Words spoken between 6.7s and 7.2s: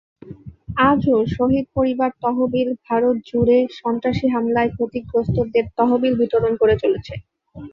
চলেছে।